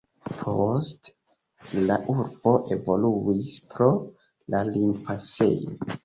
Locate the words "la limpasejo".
4.55-5.99